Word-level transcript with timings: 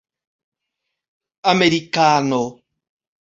amerikano 1.51 2.41